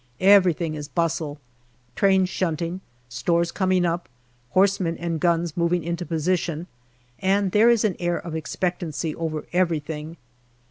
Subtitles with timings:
[0.23, 1.37] Every thing is bustle
[1.95, 4.09] trains shunting, stores coming up,
[4.49, 6.65] horse men and guns moving into position,
[7.19, 10.17] and there is an air of expectancy over everything.